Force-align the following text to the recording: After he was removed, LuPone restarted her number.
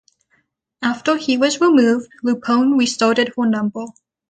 After 0.81 1.15
he 1.15 1.37
was 1.37 1.61
removed, 1.61 2.09
LuPone 2.23 2.75
restarted 2.79 3.33
her 3.37 3.45
number. 3.47 3.85